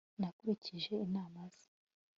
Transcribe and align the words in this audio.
nakurikije 0.19 0.91
inama 1.05 1.41
ze 1.55 1.65